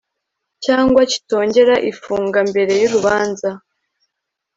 cyangwa 0.65 1.01
kitongera 1.11 1.75
ifungwa 1.91 2.39
mbere 2.49 2.73
y 2.81 2.83
urubanza 2.87 3.49